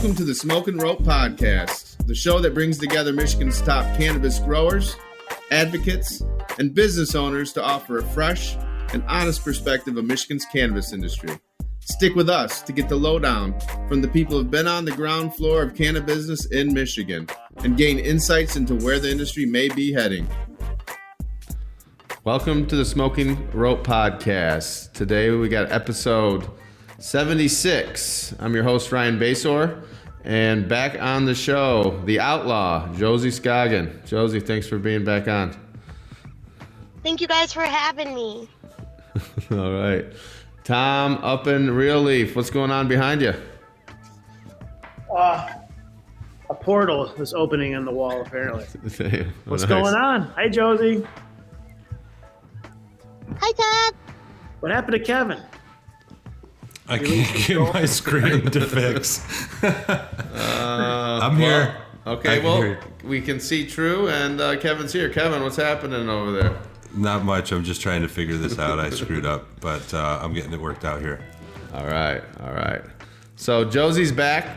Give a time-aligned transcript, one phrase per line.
[0.00, 4.38] Welcome to the Smoke and Rope Podcast, the show that brings together Michigan's top cannabis
[4.38, 4.96] growers,
[5.50, 6.22] advocates,
[6.58, 8.56] and business owners to offer a fresh
[8.94, 11.28] and honest perspective of Michigan's cannabis industry.
[11.80, 13.54] Stick with us to get the lowdown
[13.88, 17.76] from the people who've been on the ground floor of cannabis business in Michigan and
[17.76, 20.26] gain insights into where the industry may be heading.
[22.24, 24.94] Welcome to the Smoking Rope Podcast.
[24.94, 26.48] Today we got episode
[27.00, 28.34] 76.
[28.38, 29.82] I'm your host, Ryan Basore,
[30.22, 34.04] and back on the show, the outlaw, Josey Scoggin.
[34.06, 35.56] Josey, thanks for being back on.
[37.02, 38.48] Thank you guys for having me.
[39.50, 40.04] All right.
[40.62, 42.36] Tom up in Real Leaf.
[42.36, 43.32] What's going on behind you?
[45.16, 45.54] Uh,
[46.50, 48.64] a portal is opening in the wall, apparently.
[49.46, 49.68] What's nice.
[49.68, 50.22] going on?
[50.36, 51.06] Hi, Josey.
[53.38, 53.94] Hi, Todd.
[54.60, 55.40] What happened to Kevin?
[56.90, 59.24] I can't get my screen to fix.
[59.62, 61.74] I'm here.
[61.76, 65.10] Uh, Okay, well, hear we can see TRUU, and uh, Kevin's here.
[65.10, 66.56] Kevin, what's happening over there?
[66.94, 67.52] Not much.
[67.52, 68.80] I'm just trying to figure this out.
[68.80, 71.20] I screwed up, but uh, I'm getting it worked out here.
[71.74, 72.80] All right, all right.
[73.36, 74.48] So Josey's back.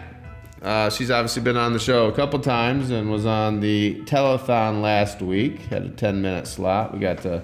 [0.61, 4.81] Uh, she's obviously been on the show a couple times and was on the telethon
[4.81, 5.59] last week.
[5.63, 6.93] Had a 10 minute slot.
[6.93, 7.43] We got to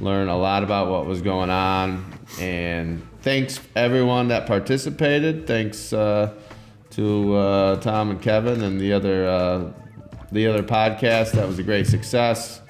[0.00, 2.12] learn a lot about what was going on.
[2.40, 5.46] And thanks everyone that participated.
[5.46, 6.34] Thanks uh,
[6.90, 9.72] to uh, Tom and Kevin and the other uh,
[10.32, 11.32] the other podcast.
[11.32, 12.60] That was a great success.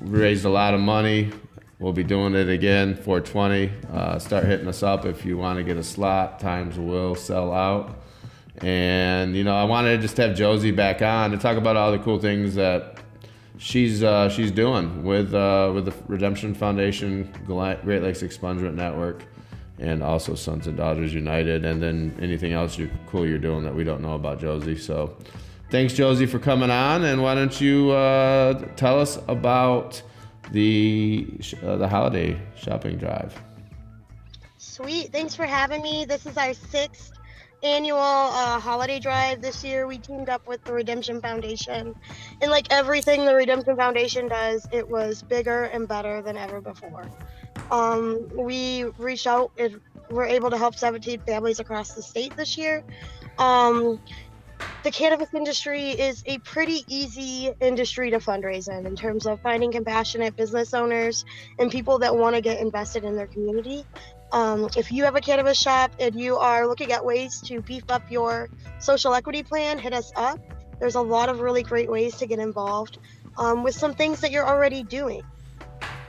[0.00, 1.32] We raised a lot of money.
[1.78, 3.70] We'll be doing it again, 420.
[3.92, 6.40] Uh, start hitting us up if you want to get a slot.
[6.40, 8.00] Times will sell out.
[8.58, 11.92] And you know, I wanted to just have Josey back on to talk about all
[11.92, 12.95] the cool things that
[13.58, 19.24] she's uh, she's doing with uh, with the Redemption Foundation, Great Lakes Expungement Network,
[19.78, 23.74] and also Sons and Daughters United, and then anything else you're cool you're doing that
[23.74, 24.76] we don't know about Josey.
[24.76, 25.16] So,
[25.70, 30.00] thanks Josey for coming on, and why don't you uh, tell us about
[30.52, 31.26] the
[31.62, 33.34] uh, the holiday shopping drive?
[34.58, 35.10] Sweet.
[35.10, 36.04] Thanks for having me.
[36.04, 37.12] This is our sixth
[37.62, 39.86] annual uh, holiday drive this year.
[39.86, 41.94] We teamed up with the Redemption Foundation.
[42.40, 47.06] And like everything the Redemption Foundation does, it was bigger and better than ever before.
[47.70, 49.80] Um, we reached out and
[50.10, 52.84] were able to help 17 families across the state this year.
[53.38, 54.00] Um,
[54.82, 59.72] the cannabis industry is a pretty easy industry to fundraise in in terms of finding
[59.72, 61.24] compassionate business owners
[61.58, 63.84] and people that want to get invested in their community.
[64.32, 67.84] Um, if you have a cannabis shop and you are looking at ways to beef
[67.88, 68.48] up your
[68.78, 70.40] social equity plan, hit us up.
[70.80, 72.98] There's a lot of really great ways to get involved
[73.38, 75.22] um, with some things that you're already doing.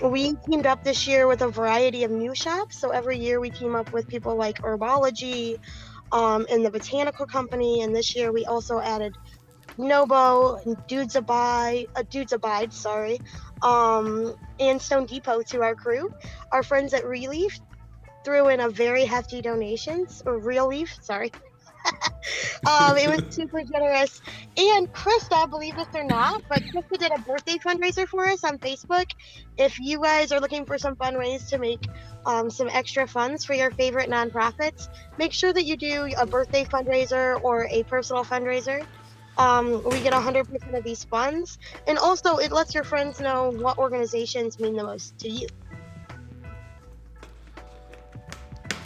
[0.01, 2.77] We teamed up this year with a variety of new shops.
[2.77, 5.59] So every year we team up with people like Herbology
[6.11, 7.81] um, and the Botanical Company.
[7.81, 9.15] And this year we also added
[9.77, 13.19] Nobo Dudes Abide, uh, Dudes Abide, sorry,
[13.61, 16.11] um, and Stone Depot to our crew.
[16.51, 17.59] Our friends at Relief
[18.27, 21.31] threw in a very hefty donations, or Real Leaf, sorry.
[22.67, 24.21] um, it was super generous.
[24.57, 28.57] And Krista, believe this or not, but Krista did a birthday fundraiser for us on
[28.57, 29.09] Facebook.
[29.57, 31.87] If you guys are looking for some fun ways to make
[32.25, 36.65] um, some extra funds for your favorite nonprofits, make sure that you do a birthday
[36.65, 38.85] fundraiser or a personal fundraiser.
[39.37, 41.59] Um, we get 100% of these funds.
[41.87, 45.47] And also, it lets your friends know what organizations mean the most to you.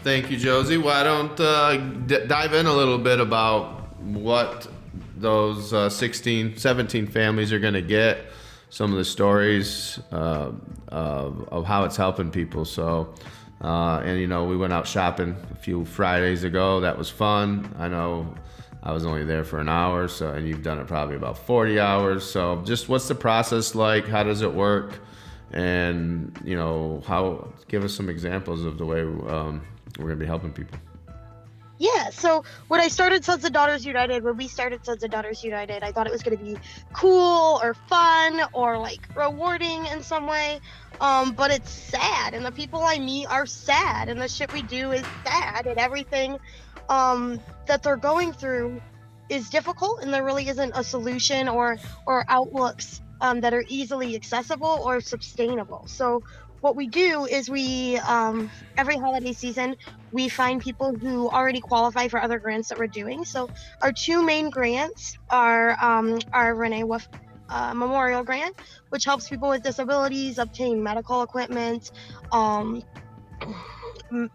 [0.04, 0.80] Thank you, Josey.
[0.80, 4.68] Why don't uh, d- dive in a little bit about what
[5.16, 8.26] those uh, 16, 17 families are going to get,
[8.72, 10.54] some of the stories uh,
[10.88, 12.66] of, of how it's helping people.
[12.66, 13.14] So,
[13.64, 16.80] uh, and you know, we went out shopping a few Fridays ago.
[16.80, 17.72] That was fun.
[17.78, 18.34] I know
[18.82, 21.80] I was only there for an hour, so and you've done it probably about 40
[21.80, 22.28] hours.
[22.28, 24.08] So, just what's the process like?
[24.08, 25.00] How does it work?
[25.52, 27.54] And you know, how?
[27.68, 29.62] Give us some examples of the way um,
[29.97, 30.78] we're gonna be helping people.
[31.82, 35.43] Yeah, so when I started Sons and Daughters United, when we started Sons and Daughters
[35.43, 36.55] United, I thought it was going to be
[36.93, 40.59] cool or fun or like rewarding in some way.
[40.99, 44.61] Um, but it's sad, and the people I meet are sad, and the shit we
[44.61, 46.37] do is sad, and everything
[46.87, 48.79] um, that they're going through
[49.29, 54.16] is difficult, and there really isn't a solution or or outlooks um, that are easily
[54.16, 55.87] accessible or sustainable.
[55.87, 56.22] So
[56.61, 59.75] what we do is we um, every holiday season
[60.11, 63.25] we find people who already qualify for other grants that we're doing.
[63.25, 63.49] So
[63.81, 67.08] our two main grants are um, our Renee Wolf
[67.49, 68.55] uh, Memorial Grant,
[68.90, 71.91] which helps people with disabilities obtain medical equipment,
[72.31, 72.81] um,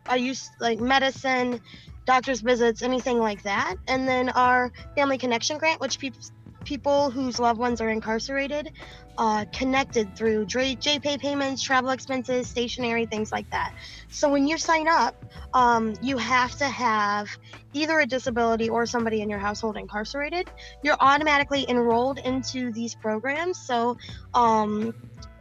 [0.06, 1.60] I use like medicine,
[2.04, 3.76] doctor's visits, anything like that.
[3.88, 6.20] And then our family connection grant, which people
[6.64, 8.72] people whose loved ones are incarcerated
[9.18, 13.74] uh, connected through JPay payments, travel expenses, stationery, things like that.
[14.08, 15.14] So when you sign up,
[15.54, 17.28] um, you have to have
[17.72, 20.46] either a disability or somebody in your household incarcerated.
[20.82, 23.58] You're automatically enrolled into these programs.
[23.58, 23.96] So
[24.34, 24.94] um,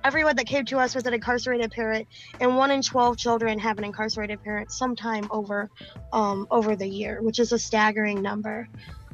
[0.04, 2.08] everyone that came to us was an incarcerated parent,
[2.40, 5.70] and one in 12 children have an incarcerated parent sometime over
[6.14, 8.70] um, over the year, which is a staggering number.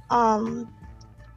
[0.10, 0.70] Um,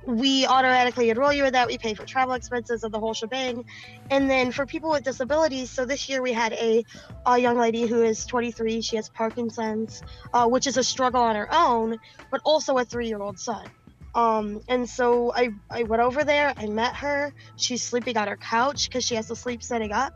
[0.06, 1.66] we automatically enroll you in that.
[1.66, 3.64] We pay for travel expenses of the whole shebang.
[4.10, 6.84] And then for people with disabilities, so this year we had a,
[7.26, 8.80] a young lady who is 23.
[8.80, 10.02] She has Parkinson's,
[10.32, 11.98] uh, which is a struggle on her own,
[12.30, 13.66] but also a three year old son.
[14.14, 17.32] Um, and so I, I went over there, I met her.
[17.56, 20.12] She's sleeping on her couch because she has to sleep sitting up.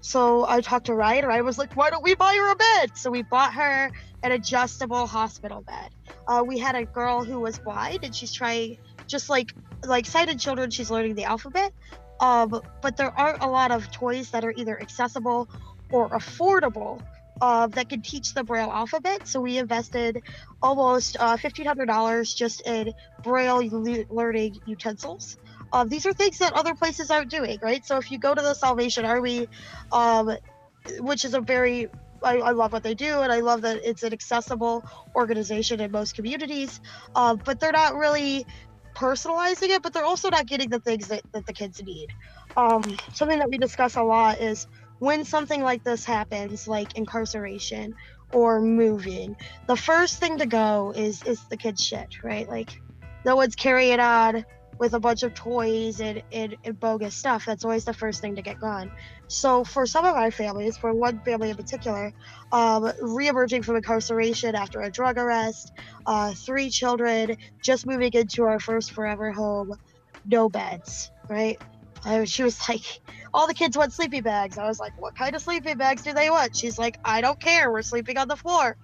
[0.00, 2.56] So I talked to Ryan, and I was like, why don't we buy her a
[2.56, 2.96] bed?
[2.96, 3.90] So we bought her
[4.22, 5.90] an adjustable hospital bed.
[6.28, 9.54] Uh, we had a girl who was blind, and she's trying, just like
[9.84, 11.72] like sighted children, she's learning the alphabet.
[12.20, 15.48] Um, but there aren't a lot of toys that are either accessible
[15.90, 17.02] or affordable
[17.40, 19.28] uh, that could teach the Braille alphabet.
[19.28, 20.22] So we invested
[20.62, 22.92] almost uh, $1,500 just in
[23.22, 25.36] Braille learning utensils.
[25.72, 27.84] Uh, these are things that other places aren't doing, right?
[27.84, 29.48] So if you go to the Salvation Army,
[29.92, 30.36] um,
[31.00, 31.88] which is a very
[32.22, 34.82] I, I, love what they do, and I love that it's an accessible
[35.14, 36.80] organization in most communities.
[37.14, 38.46] Uh, but they're not really
[38.96, 42.08] personalizing it, but they're also not getting the things that, that the kids need.
[42.56, 42.82] Um,
[43.12, 44.66] something that we discuss a lot is
[44.98, 47.94] when something like this happens, like incarceration
[48.32, 52.48] or moving, the first thing to go is is the kid's shit, right?
[52.48, 52.80] Like
[53.24, 54.44] no one's carrying it on
[54.78, 57.46] with a bunch of toys and, and, and bogus stuff.
[57.46, 58.90] That's always the first thing to get gone.
[59.28, 62.12] So for some of our families, for one family in particular,
[62.52, 65.72] um, reemerging from incarceration after a drug arrest,
[66.06, 69.74] uh, three children, just moving into our first forever home,
[70.26, 71.60] no beds, right?
[72.04, 73.00] I, she was like,
[73.32, 74.58] all the kids want sleeping bags.
[74.58, 76.56] I was like, what kind of sleeping bags do they want?
[76.56, 77.70] She's like, I don't care.
[77.70, 78.76] We're sleeping on the floor.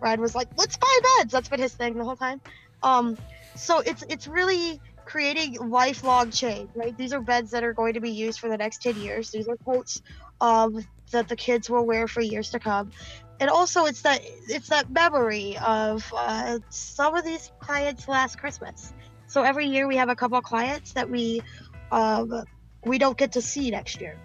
[0.00, 1.32] Ryan was like, let's buy beds.
[1.32, 2.40] That's been his thing the whole time.
[2.82, 3.16] Um,
[3.54, 4.80] so it's it's really
[5.12, 6.96] creating lifelong change, right?
[6.96, 9.30] These are beds that are going to be used for the next 10 years.
[9.30, 10.00] These are coats
[10.40, 12.90] um, that the kids will wear for years to come.
[13.38, 18.94] And also, it's that it's that memory of uh, some of these clients last Christmas.
[19.26, 21.42] So every year we have a couple of clients that we
[21.90, 22.44] um,
[22.82, 24.16] we don't get to see next year.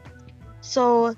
[0.61, 1.15] So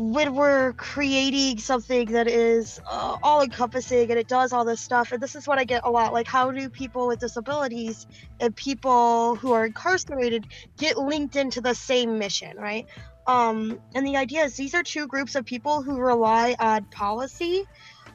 [0.00, 5.12] when we're creating something that is uh, all encompassing and it does all this stuff
[5.12, 8.06] and this is what i get a lot like how do people with disabilities
[8.40, 10.46] and people who are incarcerated
[10.78, 12.86] get linked into the same mission right?
[13.26, 17.64] Um, and the idea is these are two groups of people who rely on policy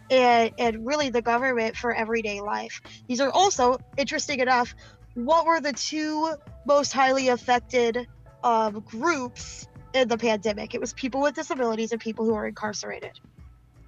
[0.09, 2.81] and, and really the government for everyday life.
[3.07, 4.75] These are also interesting enough
[5.13, 6.33] what were the two
[6.65, 8.07] most highly affected
[8.43, 10.75] um, groups in the pandemic.
[10.75, 13.19] It was people with disabilities and people who are incarcerated.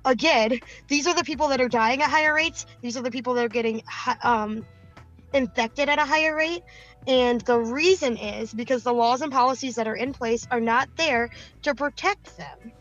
[0.06, 2.65] Again, these are the people that are dying at higher rates.
[2.81, 3.84] These are the people that are getting
[4.24, 4.65] um,
[5.34, 6.63] infected at a higher rate.
[7.08, 10.89] And the reason is because the laws and policies that are in place are not
[10.96, 11.29] there
[11.63, 12.72] to protect them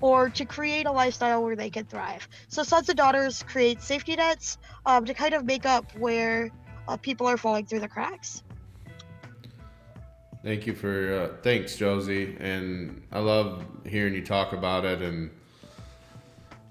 [0.00, 2.28] or to create a lifestyle where they can thrive.
[2.48, 6.50] So Sons and Daughters create safety nets um, to kind of make up where
[6.86, 8.42] uh, people are falling through the cracks.
[10.46, 15.02] Thank you for uh, thanks, Josey, and I love hearing you talk about it.
[15.02, 15.28] And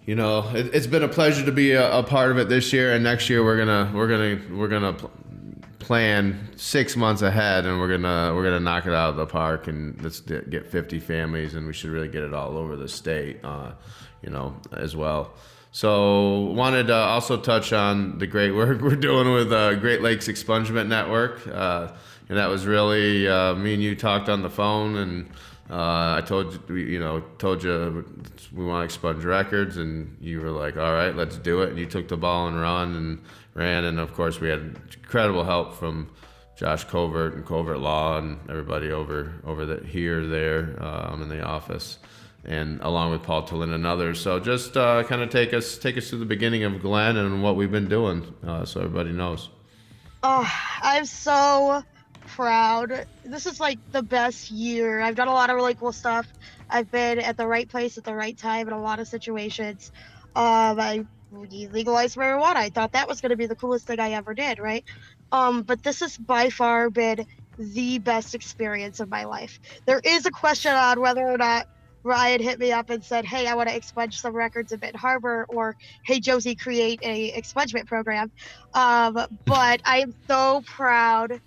[0.05, 2.71] you know, it, has been a pleasure to be a, a, part of it this
[2.71, 2.93] year.
[2.93, 5.11] And next year, we're gonna we're gonna we're gonna pl-
[5.79, 9.67] plan six months ahead, and we're gonna we're gonna knock it out of the park.
[9.67, 13.43] And let's get 50 families, and we should really get it all over the state,
[13.43, 13.73] uh,
[14.21, 15.33] you know, as well.
[15.73, 20.29] So wanted to also touch on the great work we're doing with uh, Great Lakes
[20.29, 21.45] Expungement Network.
[21.45, 21.89] Uh,
[22.29, 25.29] and that was really uh, me and you talked on the phone, and
[25.69, 28.05] uh, I told you, you know, told you
[28.53, 31.79] we want to expunge records, and you were like, "All right, let's do it." And
[31.79, 33.21] you took the ball and run and
[33.53, 36.09] ran, and of course we had incredible help from
[36.55, 41.43] Josh Covert and Covert Law and everybody over over the, here, there, um, in the
[41.43, 41.99] office,
[42.43, 44.19] and along with Paul Tillin and others.
[44.19, 47.43] So just uh, kind of take us take us to the beginning of GLEN and
[47.43, 49.49] what we've been doing, uh, so everybody knows.
[50.23, 50.51] Oh,
[50.81, 51.83] I'm so
[52.35, 53.05] proud.
[53.23, 55.01] This is like the best year.
[55.01, 56.27] I've done a lot of really cool stuff.
[56.69, 59.91] I've been at the right place at the right time in a lot of situations.
[60.35, 62.57] Um, I legalized marijuana.
[62.57, 64.83] I thought that was going to be the coolest thing I ever did, right?
[65.31, 67.25] Um, but this has by far been
[67.57, 69.59] the best experience of my life.
[69.85, 71.67] There is a question on whether or not
[72.03, 74.99] Ryan hit me up and said, "Hey, I want to expunge some records in Benton
[74.99, 75.75] Harbor," or
[76.05, 78.31] "Hey, Josey, create a expungement program."
[78.75, 81.41] Um, but I am so proud.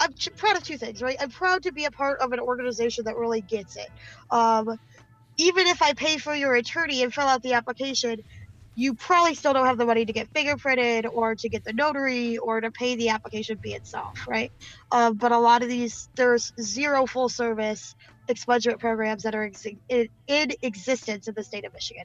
[0.00, 1.16] I'm proud of two things, right?
[1.20, 3.88] I'm proud to be a part of an organization that really gets it.
[4.30, 4.68] Um,
[5.38, 8.18] even if I pay for your attorney and fill out the application,
[8.74, 12.38] you probably still don't have the money to get fingerprinted or to get the notary
[12.38, 14.52] or to pay the application fee itself, right?
[14.92, 17.94] Um, but a lot of these, there's zero full service
[18.30, 22.04] expungement programs that are ex- in, in, existence in the state of Michigan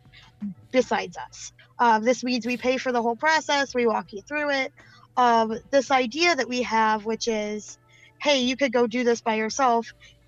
[0.71, 1.53] besides us.
[1.79, 4.73] Um, this means we pay for the whole process, we walk you through it.
[5.17, 7.77] Um, this idea that we have, which is,
[8.21, 9.87] hey, you could go do this by yourself,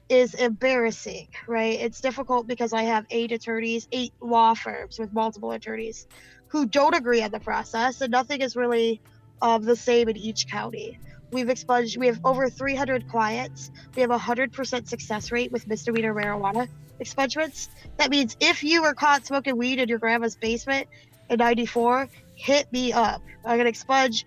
[0.10, 1.80] is embarrassing, right?
[1.80, 6.08] It's difficult because I have eight attorneys, eight law firms with multiple attorneys
[6.48, 9.02] who don't agree on the process, and nothing is really
[9.42, 11.00] um, the same in each county.
[11.32, 13.72] We've expunged, we have over 300 clients.
[13.96, 16.68] We have a 100% success rate with misdemeanor marijuana
[17.02, 17.70] expungements.
[17.98, 20.88] That means if you were caught smoking weed in your grandma's basement
[21.30, 23.22] in 94, hit me up.
[23.46, 24.26] I'm going to expunge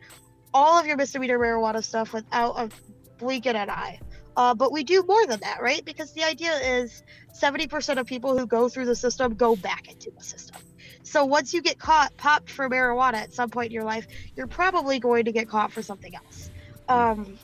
[0.53, 2.71] all of your misdemeanor marijuana stuff without a
[3.19, 4.01] blink an eye.
[4.37, 5.85] Uh, but we do more than that, right?
[5.85, 10.11] Because the idea is 70% of people who go through the system go back into
[10.17, 10.61] the system.
[11.03, 14.47] So once you get caught popped for marijuana at some point in your life, you're
[14.47, 16.51] probably going to get caught for something else.
[16.89, 17.39] Um,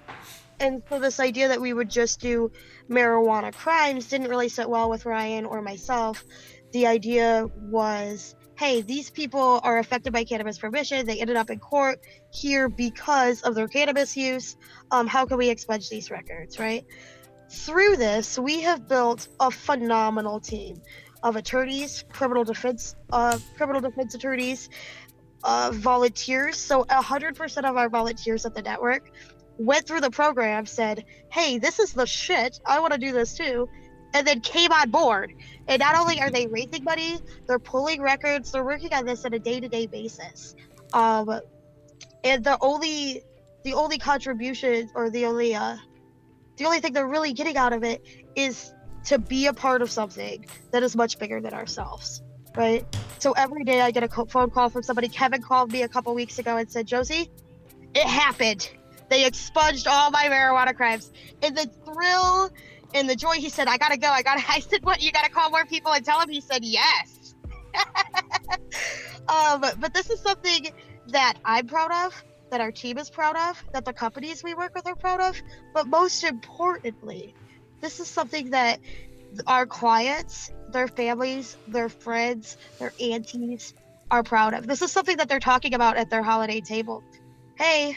[0.60, 2.52] and so this idea that we would just do
[2.90, 6.24] marijuana crimes didn't really sit well with Ryan or myself.
[6.72, 11.04] The idea was hey, these people are affected by cannabis prohibition.
[11.04, 11.98] They ended up in court
[12.30, 14.56] here because of their cannabis use.
[14.92, 16.84] Um, how can we expunge these records, right?
[17.50, 20.80] Through this, we have built a phenomenal team
[21.24, 24.68] of attorneys, criminal defense, uh, criminal defense attorneys,
[25.42, 26.56] uh, volunteers.
[26.56, 29.10] So 100% of our volunteers at the network
[29.58, 32.60] went through the program, said, "Hey, this is the shit.
[32.64, 33.68] I want to do this too."
[34.14, 35.32] And then came on board.
[35.68, 38.52] And not only are they raising money, they're pulling records.
[38.52, 40.54] They're working on this on a day-to-day basis.
[40.92, 41.40] Um,
[42.24, 43.22] and the only
[43.64, 45.76] the only contribution or the only uh,
[46.56, 48.04] the only thing they're really getting out of it
[48.36, 48.72] is
[49.04, 52.22] to be a part of something that is much bigger than ourselves,
[52.56, 52.84] right?
[53.18, 55.08] So every day I get a phone call from somebody.
[55.08, 57.30] Kevin called me a couple weeks ago and said, "Josey,
[57.94, 58.68] it happened.
[59.08, 61.10] They expunged all my marijuana crimes."
[61.42, 62.50] And the thrill
[62.94, 64.08] and the joy he said i gotta go.
[64.08, 66.28] I gotta i said what you gotta call more people and tell them.
[66.28, 67.34] he said yes.
[69.28, 70.66] Um, but this is something
[71.08, 74.74] that i'm proud of that our team is proud of that the companies we work
[74.74, 75.40] with are proud of.
[75.72, 77.34] But most importantly
[77.80, 78.78] this is something that
[79.46, 83.74] our clients their families their friends their aunties
[84.10, 84.66] are proud of.
[84.66, 87.02] This is something that they're talking about at their holiday table.
[87.56, 87.96] Hey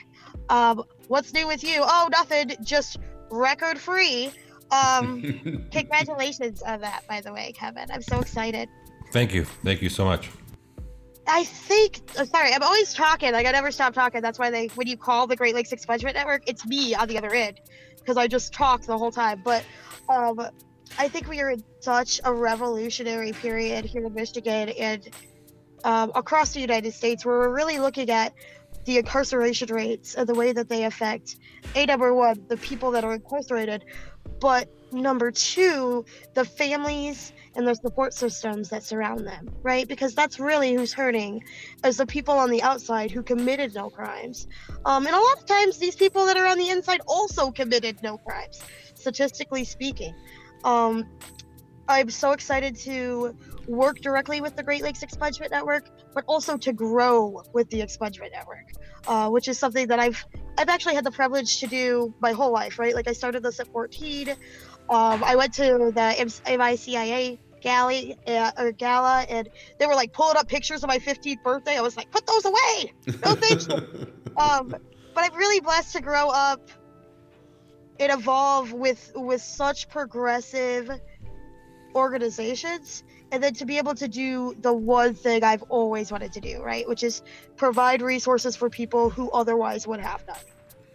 [0.49, 1.81] um, what's new with you?
[1.81, 2.51] Oh nothing.
[2.63, 2.97] Just
[3.29, 4.31] record free
[4.72, 7.89] um, congratulations on that, by the way, Kevin.
[7.91, 8.69] I'm so excited.
[9.12, 9.45] Thank you.
[9.45, 10.29] Thank you so much.
[11.27, 12.01] I think.
[12.17, 13.31] Oh, sorry, I'm always talking.
[13.31, 14.22] Like I never stop talking.
[14.22, 17.17] That's why they, when you call the Great Lakes Expungement Network, it's me on the
[17.17, 17.62] other end,
[17.98, 19.41] because I just talk the whole time.
[19.43, 19.63] But
[20.10, 20.39] um,
[21.00, 25.10] I think we are in such a revolutionary period here in Michigan and
[25.84, 28.34] um, across the United States, where we're really looking at
[28.86, 31.38] the incarceration rates and the way that they affect
[31.75, 33.84] a number one the people that are incarcerated
[34.39, 39.88] but number two, the families and the support systems that surround them, right?
[39.88, 41.44] Because that's really who's hurting,
[41.86, 44.48] is the people on the outside who committed no crimes.
[44.86, 48.01] Um, and a lot of times, these people that are on the inside also committed
[48.04, 48.62] no crimes,
[48.96, 50.13] statistically speaking.
[50.63, 51.06] Um,
[51.88, 53.36] I'm so excited to
[53.68, 58.32] work directly with the Great Lakes Expungement Network, but also to grow with the Expungement
[58.32, 58.72] Network,
[59.07, 60.25] uh, which is something that I've
[60.57, 62.79] I've actually had the privilege to do my whole life.
[62.79, 64.29] Right, like I started this at 14.
[64.29, 70.38] Um, I went to the MICIA gala, uh, or gala, and they were like pulling
[70.38, 71.75] up pictures of my 15th birthday.
[71.77, 72.93] I was like, put those away.
[73.25, 74.12] No thank you.
[74.38, 74.75] um,
[75.15, 76.69] but I'm really blessed to grow up
[78.00, 80.91] and evolve with with such progressive
[81.95, 86.39] organizations and then to be able to do the one thing I've always wanted to
[86.39, 86.88] do, right?
[86.88, 87.22] Which is
[87.58, 90.38] provide resources for people who otherwise would have none.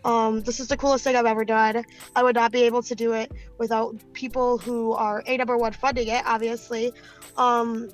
[0.02, 1.84] Um, this is the coolest thing I've ever done.
[2.16, 5.72] I would not be able to do it without people who are a number one
[5.72, 6.92] funding it, obviously,
[7.36, 7.90] um,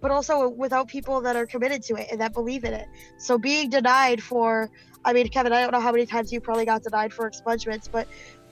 [0.00, 2.86] but also without people that are committed to it and that believe in it.
[3.18, 4.70] So being denied for,
[5.04, 7.90] I mean, Kevin, I don't know how many times you probably got denied for expungements,
[7.90, 8.06] but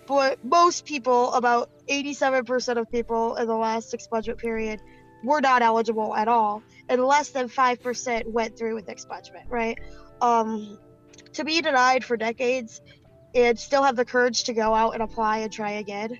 [0.06, 4.80] but most people, about 87% of people in the last expungement period,
[5.24, 9.78] were not eligible at all, and less than 5% went through with expungement, right?
[10.20, 10.78] Um,
[11.32, 12.80] to be denied for decades
[13.34, 16.18] and still have the courage to go out and apply and try again.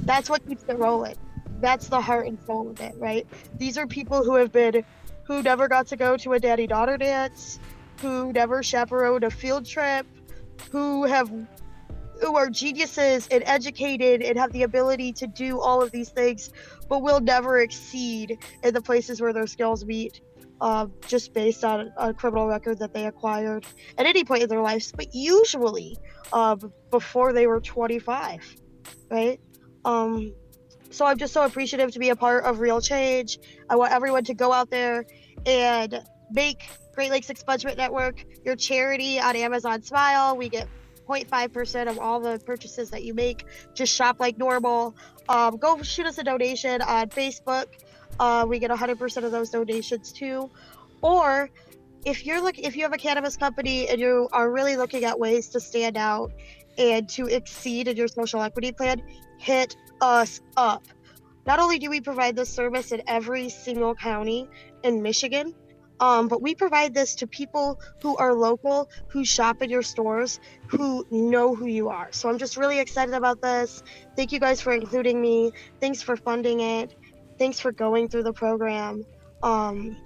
[0.00, 1.16] That's what keeps it rolling.
[1.60, 3.26] That's the heart and soul of it, right?
[3.58, 4.84] These are people who have been,
[5.24, 7.58] who never got to go to a daddy daughter dance,
[8.00, 10.06] who never chaperoned a field trip,
[10.70, 11.30] who have
[12.24, 16.50] who are geniuses and educated and have the ability to do all of these things,
[16.88, 20.22] but will never exceed in the places where their skills meet,
[20.62, 23.66] uh, just based on a criminal record that they acquired
[23.98, 25.98] at any point in their lives, but usually
[26.32, 28.56] um, before they were 25,
[29.10, 29.38] right?
[29.84, 30.32] Um,
[30.90, 33.38] so I'm just so appreciative to be a part of Real Change.
[33.68, 35.04] I want everyone to go out there
[35.44, 40.38] and make Great Lakes Expungement Network your charity on Amazon Smile.
[40.38, 40.68] We get
[41.06, 43.44] 0.5% of all the purchases that you make.
[43.74, 44.94] Just shop like normal.
[45.28, 47.66] Um, go shoot us a donation on Facebook.
[48.18, 50.50] Uh, we get 100% of those donations too.
[51.02, 51.50] Or
[52.04, 55.18] if you're look if you have a cannabis company and you are really looking at
[55.18, 56.32] ways to stand out
[56.76, 59.02] and to exceed in your social equity plan,
[59.38, 60.82] hit us up.
[61.46, 64.48] Not only do we provide this service in every single county
[64.82, 65.54] in Michigan,
[66.00, 70.40] um, but we provide this to people who are local, who shop at your stores,
[70.66, 72.08] who know who you are.
[72.10, 73.82] So I'm just really excited about this.
[74.16, 75.52] Thank you guys for including me.
[75.80, 76.94] Thanks for funding it.
[77.38, 79.04] Thanks for going through the program.
[79.42, 79.96] Um,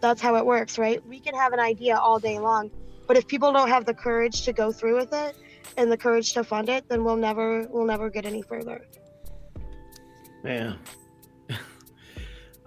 [0.00, 1.04] that's how it works, right?
[1.06, 2.70] We can have an idea all day long,
[3.06, 5.36] but if people don't have the courage to go through with it
[5.76, 8.86] and the courage to fund it, then we'll never we'll never get any further.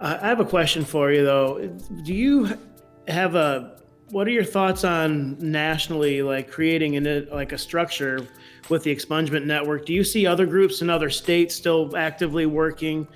[0.00, 1.68] Man, I have a question for you though.
[2.02, 2.58] Do you
[3.06, 3.78] have a
[4.10, 8.26] what are your thoughts on nationally like creating an like a structure
[8.68, 9.86] with the expungement network?
[9.86, 13.06] Do you see other groups in other states still actively working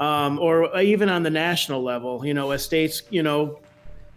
[0.00, 3.60] um, or even on the national level, you know, as states, you know,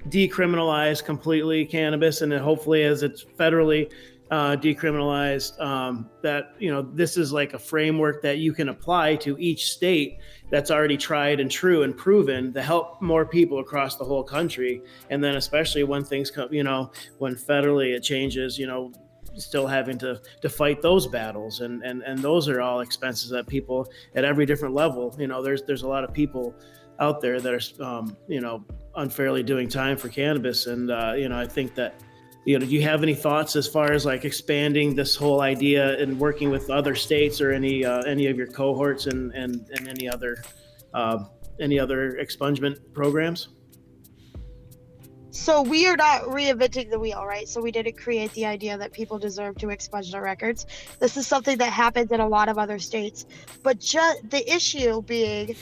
[0.10, 3.92] decriminalize completely cannabis and hopefully as it's federally
[4.32, 9.14] uh, decriminalized um, that you know this is like a framework that you can apply
[9.18, 13.98] to each state that's already tried and true and proven to help more people across
[13.98, 14.82] the whole country.
[15.10, 18.94] And then especially when things come you know when federally it changes you know
[19.36, 21.60] still having to to fight those battles.
[21.60, 25.44] And and and those are all expenses that people at every different level you know
[25.44, 26.56] there's there's a lot of people
[27.02, 28.64] out there that are um, you know
[28.96, 30.68] unfairly doing time for cannabis.
[30.68, 32.02] And uh, you know i think that
[32.46, 35.98] you know do you have any thoughts as far as like expanding this whole idea
[36.00, 39.88] and working with other states or any uh, any of your cohorts and and, and
[39.88, 40.44] any other
[40.94, 41.26] uh,
[41.60, 43.50] any other expungement programs?
[45.34, 47.48] So we are not reinventing the wheel right?
[47.48, 50.66] So we didn't create the idea that people deserve to expunge their records.
[51.00, 53.26] This is something that happens in a lot of other states.
[53.64, 55.56] But just the issue being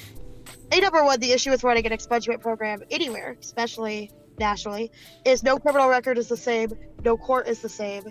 [0.71, 4.91] a number one the issue with running an expungement program anywhere especially nationally
[5.25, 6.71] is no criminal record is the same,
[7.03, 8.03] no court is the same,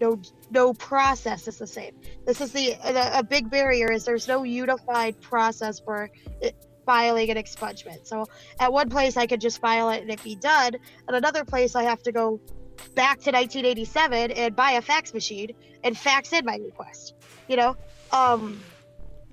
[0.00, 0.20] no
[0.50, 1.94] no process is the same.
[2.26, 7.30] This is the, the a big barrier is there's no unified process for it, filing
[7.30, 8.06] an expungement.
[8.06, 8.26] So
[8.58, 10.74] at one place I could just file it and it be done.
[11.08, 12.40] At another place I have to go
[12.94, 15.50] back to 1987 and buy a fax machine
[15.82, 17.14] and fax in my request.
[17.48, 17.76] You know,
[18.12, 18.60] um,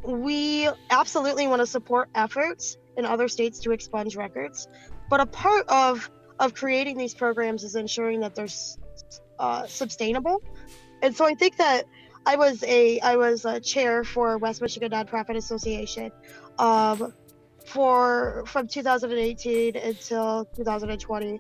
[0.04, 4.68] we absolutely want to support efforts in other states to expunge records,
[5.10, 6.10] but a part of
[6.42, 8.48] of creating these programs is ensuring that they're
[9.40, 10.44] uh, sustainable.
[11.02, 11.86] And so I think that
[12.26, 16.12] I was a I was a chair for West Michigan Nonprofit Association
[16.60, 17.14] um,
[17.66, 21.40] for from 2018 until 2020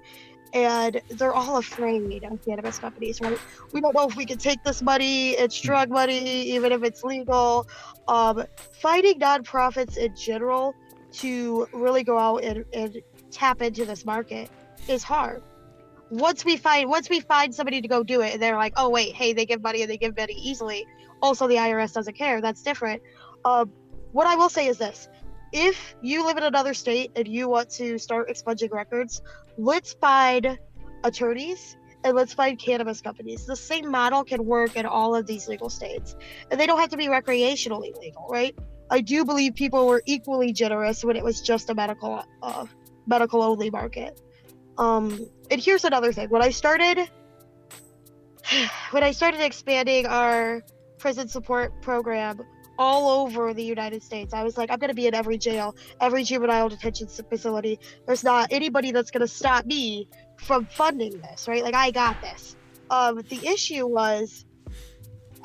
[0.54, 3.38] and they're all afraid of cannabis companies, right?
[3.72, 5.32] We don't know if we can take this money.
[5.32, 5.68] It's hmm.
[5.68, 6.20] drug money,
[6.52, 7.68] even if it's legal.
[8.08, 8.44] Um,
[8.82, 10.76] fighting nonprofits in general
[11.14, 14.50] to really go out and, and tap into this market
[14.88, 15.44] is hard.
[16.10, 18.89] Once we find once we find somebody to go do it, and they're like, oh
[18.89, 20.86] wait, hey, they give money and they give money easily.
[21.22, 22.41] Also, the IRS doesn't care.
[22.41, 23.02] That's different.
[23.46, 23.72] Um,
[24.12, 25.08] what I will say is this:
[25.52, 29.22] if you live in another state and you want to start expunging records,
[29.58, 30.58] let's find
[31.04, 33.46] attorneys and let's find cannabis companies.
[33.46, 36.15] The same model can work in all of these legal states,
[36.50, 38.58] and they don't have to be recreationally legal, right?
[38.89, 42.65] I do believe people were equally generous when it was just a medical, uh,
[43.08, 44.20] medical only market.
[44.78, 46.30] Um, and here's another thing.
[46.30, 46.98] When I started,
[48.92, 50.64] when I started expanding our
[50.98, 52.42] prison support program
[52.78, 56.24] all over the United States, I was like, I'm to be in every jail, every
[56.24, 57.80] juvenile detention facility.
[58.06, 60.08] There's not anybody that's to stop me
[60.38, 61.64] from funding this, right?
[61.64, 62.56] Like, I got this.
[62.90, 64.46] Um, the issue was,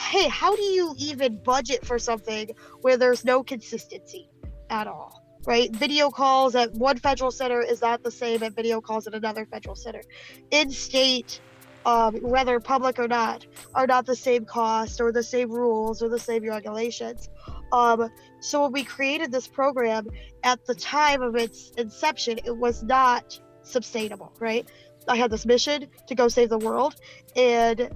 [0.01, 4.29] hey, how do you even budget for something where there's no consistency
[4.71, 5.26] at all?
[5.47, 5.75] Right?
[5.75, 9.47] Video calls at one federal center is not the same at video calls at another
[9.47, 10.03] federal center.
[10.51, 11.41] In state,
[11.87, 16.09] um, whether public or not, are not the same cost or the same rules or
[16.09, 17.31] the same regulations.
[17.73, 20.09] Um, so when we created this program
[20.43, 24.69] at the time of its inception, it was not sustainable, right?
[25.09, 26.97] I had this mission to go save the world,
[27.37, 27.91] and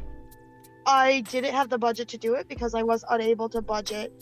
[0.86, 4.12] I didn't have the budget to do it because I was unable to budget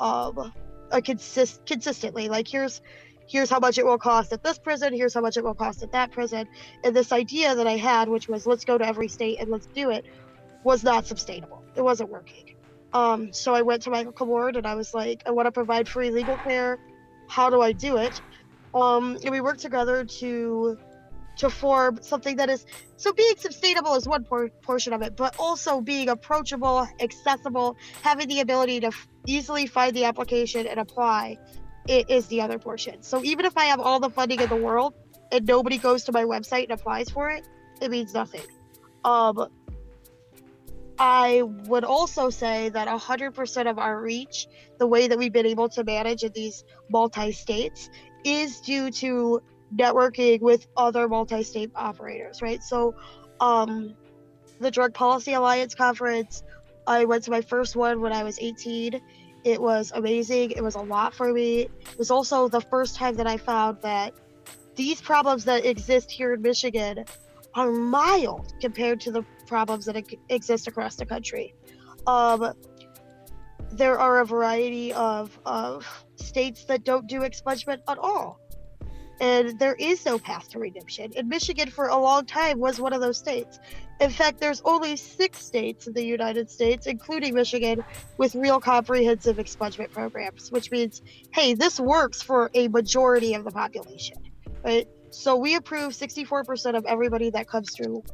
[0.00, 0.52] um
[0.90, 2.28] a consist consistently.
[2.28, 2.80] Like here's
[3.26, 5.82] here's how much it will cost at this prison, here's how much it will cost
[5.82, 6.48] at that prison.
[6.82, 9.66] And this idea that I had, which was let's go to every state and let's
[9.66, 10.04] do it,
[10.64, 11.62] was not sustainable.
[11.76, 12.54] It wasn't working.
[12.92, 15.88] Um, so I went to Michael Ward and I was like, I want to provide
[15.88, 16.78] free legal care.
[17.28, 18.20] How do I do it?
[18.74, 20.78] Um, and we worked together to
[21.38, 25.36] to form something that is so being sustainable is one por- portion of it, but
[25.38, 28.90] also being approachable, accessible, having the ability to
[29.28, 31.38] easily find the application and apply
[31.86, 33.02] it is the other portion.
[33.02, 34.94] So even if I have all the funding in the world
[35.32, 37.44] and nobody goes to my website and applies for it,
[37.80, 38.42] it means nothing.
[39.04, 39.48] Um,
[40.98, 45.68] I would also say that 100% of our reach, the way that we've been able
[45.70, 47.88] to manage in these multi states,
[48.24, 49.40] is due to
[49.74, 52.62] networking with other multi-state operators, right?
[52.62, 52.94] So,
[53.40, 53.94] um,
[54.60, 56.42] the Drug Policy Alliance conference,
[56.86, 59.00] I went to my first one when I was 18.
[59.44, 60.52] It was amazing.
[60.52, 61.62] It was a lot for me.
[61.62, 64.14] It was also the first time that I found that
[64.74, 67.04] these problems that exist here in Michigan
[67.54, 69.96] are mild compared to the problems that
[70.28, 71.54] exist across the country.
[72.06, 72.52] Um,
[73.72, 78.40] there are a variety of, of states that don't do expungement at all
[79.20, 81.12] and there is no path to redemption.
[81.16, 83.58] And Michigan, for a long time, was one of those states.
[84.00, 87.84] In fact, there's only six states in the United States, including Michigan,
[88.16, 91.02] with real comprehensive expungement programs, which means,
[91.32, 94.18] hey, this works for a majority of the population,
[94.64, 94.86] right?
[95.10, 98.04] So we approve 64% of everybody that comes through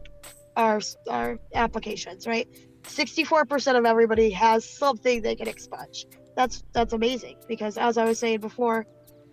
[0.56, 2.48] our our applications, right?
[2.84, 6.06] 64% of everybody has something they can expunge.
[6.36, 8.86] That's that's amazing because as I was saying before,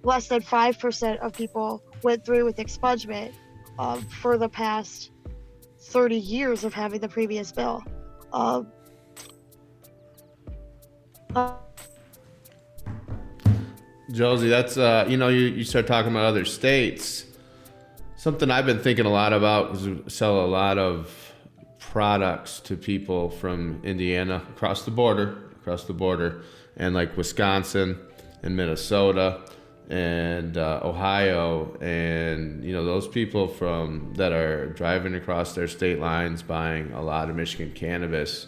[0.04, 3.34] less than 5% of people went through with expungement
[3.78, 5.12] um, for the past
[5.80, 7.84] 30 years of having the previous bill.
[8.34, 8.72] Um,
[11.36, 11.54] uh,
[14.12, 17.26] Josey, that's, uh, you know, you, you start talking about other states.
[18.16, 21.34] Something I've been thinking a lot about is we sell a lot of
[21.80, 26.44] products to people from Indiana across the border, across the border,
[26.78, 28.00] and like Wisconsin
[28.44, 29.42] and Minnesota
[29.92, 36.00] and uh, Ohio, and you know those people from that are driving across their state
[36.00, 38.48] lines buying a lot of Michigan cannabis,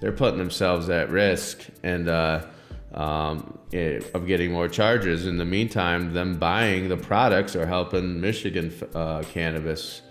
[0.00, 2.44] they're putting themselves at risk and uh,
[2.92, 5.26] um, it, of getting more charges.
[5.26, 10.02] In the meantime, them buying the products are helping Michigan uh, cannabis.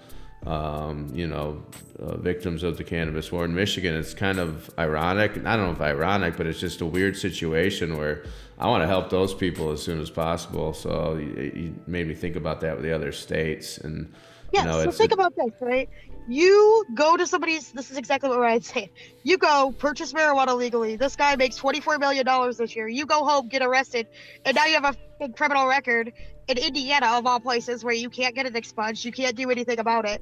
[0.45, 1.63] Um, you know,
[1.97, 3.95] uh, victims of the cannabis war in Michigan.
[3.95, 5.31] It's kind of ironic.
[5.37, 8.25] I don't know if ironic, but it's just a weird situation where
[8.63, 10.73] I want to help those people as soon as possible.
[10.73, 14.11] So you, you made me think about that with the other states, and
[14.53, 14.61] yeah.
[14.61, 15.89] You know, so think about this, right?
[16.29, 17.73] You go to somebody's.
[17.73, 18.89] This is exactly what I'd say.
[19.23, 20.95] You go purchase marijuana legally.
[20.95, 22.87] This guy makes twenty-four million dollars this year.
[22.87, 24.07] You go home, get arrested,
[24.45, 26.13] and now you have a criminal record
[26.47, 29.03] in Indiana, of all places, where you can't get it expunged.
[29.03, 30.21] You can't do anything about it,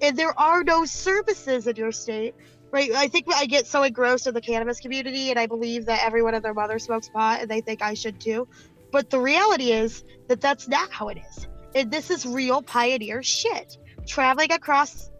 [0.00, 2.34] and there are no services in your state
[2.74, 6.04] right i think i get so engrossed in the cannabis community and i believe that
[6.04, 8.46] everyone and their mother smokes pot and they think i should too.
[8.90, 11.48] But the reality is that that's not how it is.
[11.74, 13.76] And this is real pioneer shit.
[14.06, 15.10] Traveling across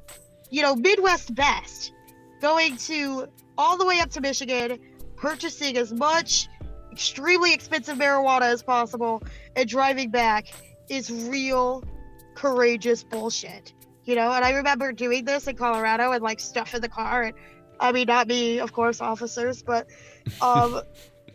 [0.50, 1.92] you know midwest best
[2.40, 3.26] going to
[3.58, 4.78] all the way up to michigan
[5.16, 6.48] purchasing as much
[6.92, 9.22] extremely expensive marijuana as possible
[9.56, 10.46] and driving back
[10.88, 11.82] is real
[12.34, 13.72] courageous bullshit
[14.04, 17.22] you know and i remember doing this in colorado and like stuff in the car
[17.22, 17.34] and
[17.80, 19.86] i mean not me of course officers but
[20.40, 20.80] um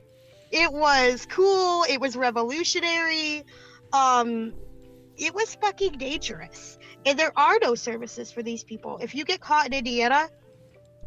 [0.51, 3.43] it was cool it was revolutionary
[3.93, 4.53] um
[5.19, 6.77] it was fucking dangerous.
[7.05, 8.97] And there are no services for these people.
[9.01, 10.29] If you get caught in indiana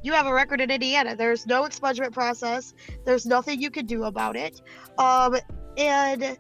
[0.05, 1.17] you have a record in indiana.
[1.17, 2.75] There's no expungement process.
[3.05, 4.61] There's nothing you can do about it.
[4.99, 5.37] Um
[5.77, 6.37] and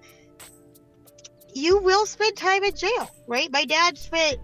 [1.55, 3.51] you will spend time in jail right?
[3.51, 4.39] My dad spent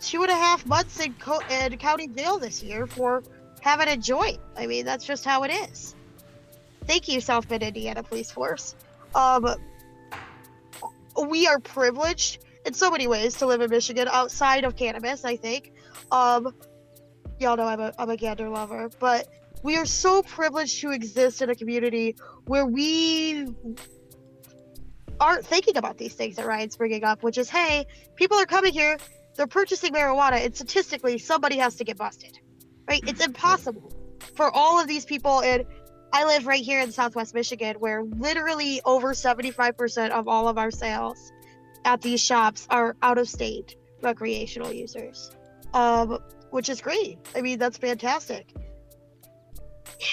[0.00, 3.22] two and a half months in, co- in county jail this year for
[3.60, 4.38] having a joint.
[4.56, 5.94] I mean, that's just how it is.
[6.86, 8.74] Thank you, South Bend, Indiana Police Force.
[9.14, 9.54] Um,
[11.28, 15.24] we are privileged in so many ways to live in Michigan outside of cannabis.
[15.24, 15.72] I think.
[16.10, 16.54] Um,
[17.38, 19.28] y'all know I'm a I'm a gander lover, but
[19.62, 23.46] we are so privileged to exist in a community where we
[25.20, 27.86] aren't thinking about these things that Ryan's bringing up, which is, hey,
[28.16, 28.96] people are coming here
[29.36, 32.38] they're purchasing marijuana, and statistically, somebody has to get busted,
[32.88, 33.02] right?
[33.06, 33.92] It's impossible
[34.34, 35.64] for all of these people, and
[36.12, 40.70] I live right here in Southwest Michigan, where literally over 75% of all of our
[40.70, 41.32] sales
[41.84, 45.30] at these shops are out of state recreational users,
[45.72, 46.18] um,
[46.50, 47.18] which is great.
[47.34, 48.52] I mean, that's fantastic.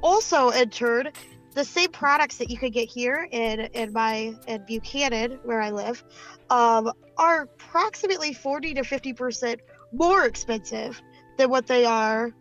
[0.00, 1.18] Also entered
[1.54, 5.70] the same products that you could get here in in my in Buchanan, where I
[5.70, 6.04] live,
[6.50, 9.60] um, are approximately 40 to 50 percent
[9.92, 11.00] more expensive
[11.36, 12.32] than what they are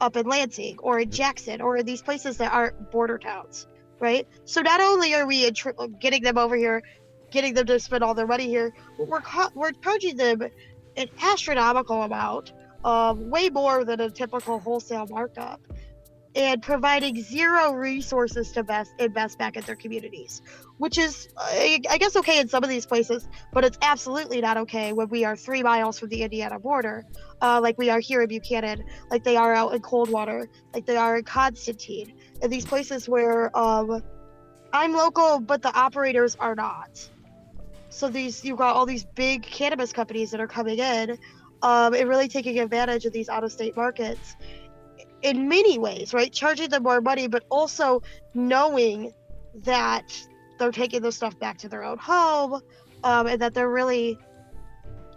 [0.00, 3.66] up in Lansing or in Jackson or in these places that aren't border towns,
[4.00, 4.26] right?
[4.44, 5.50] So not only are we
[6.00, 6.82] getting them over here,
[7.30, 10.42] getting them to spend all their money here, we're ca- we're charging them
[10.96, 12.52] an astronomical amount,
[12.84, 15.60] um, way more than a typical wholesale markup,
[16.36, 20.42] and providing zero resources to best invest back in their communities,
[20.78, 24.56] which is, I, I guess, okay in some of these places, but it's absolutely not
[24.56, 27.04] okay when we are three miles from the Indiana border,
[27.40, 30.96] uh, like we are here in Buchanan, like they are out in Coldwater, like they
[30.96, 34.02] are in Constantine, and these places where um,
[34.72, 37.08] I'm local, but the operators are not.
[37.90, 41.16] So these you've got all these big cannabis companies that are coming in,
[41.62, 44.34] um, and really taking advantage of these out-of-state markets
[45.24, 46.30] in many ways, right?
[46.32, 48.02] Charging them more money, but also
[48.34, 49.12] knowing
[49.64, 50.12] that
[50.58, 52.60] they're taking this stuff back to their own home,
[53.02, 54.18] um, and that they're really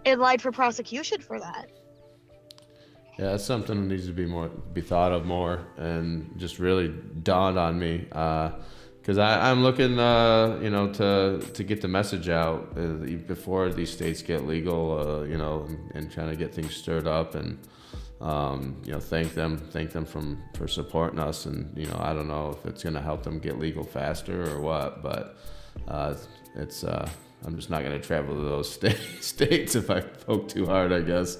[0.04, 1.70] in line for prosecution for that.
[3.18, 6.88] Yeah, that's something that needs to be more be thought of more, and just really
[7.22, 8.06] dawned on me.
[8.08, 12.82] Because I I'm looking, uh, you know, to to get the message out uh,
[13.26, 17.06] before these states get legal, uh, you know, and, and trying to get things stirred
[17.06, 17.58] up and.
[18.20, 22.12] Um, you know, thank them, thank them from for supporting us, and you know, I
[22.12, 25.36] don't know if it's gonna help them get legal faster or what, but
[25.86, 26.14] uh,
[26.56, 27.08] it's uh,
[27.44, 31.00] I'm just not gonna travel to those sta- states if I poke too hard, I
[31.00, 31.38] guess.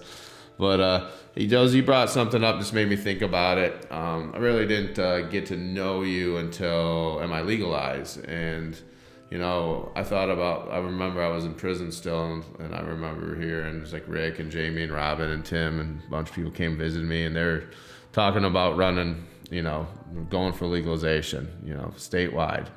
[0.56, 3.90] But uh, he Josey you brought something up, just made me think about it.
[3.90, 8.80] Um, I really didn't uh, get to know you until MI Legalize, and
[9.30, 10.70] you know, I thought about.
[10.70, 13.92] I remember I was in prison still, and, and I remember here, and it was
[13.92, 17.04] like Rick and Jamie and Robin and Tim and a bunch of people came visit
[17.04, 17.64] me, and they're
[18.12, 19.86] talking about running, you know,
[20.30, 22.68] going for legalization, you know, statewide.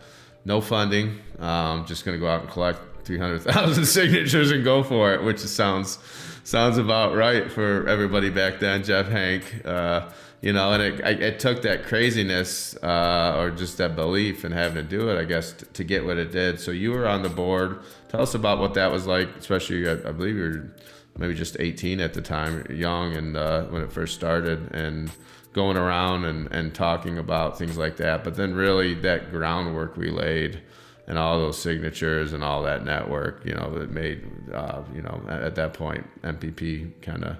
[0.43, 5.23] No funding, um, just to go out and collect 300,000 signatures and go for it,
[5.23, 5.99] which sounds
[6.43, 8.83] sounds about right for everybody back then.
[8.83, 9.43] Jeff Hank.
[9.63, 10.09] Uh,
[10.41, 14.75] you know, and it, it took that craziness uh, or just that belief in having
[14.75, 16.60] to do it, I guess, t- to get what it did.
[16.60, 17.80] So you were on the board.
[18.10, 20.75] Tell us about what that was like, especially, I, I believe you were
[21.17, 25.12] maybe just 18 at the time, young, and uh, when it first started, and
[25.54, 28.23] going around and, and talking about things like that.
[28.23, 30.62] But then really that groundwork we laid
[31.08, 35.21] and all those signatures and all that network, you know, that made, uh, you know,
[35.27, 37.38] at, at that point, MPP kind of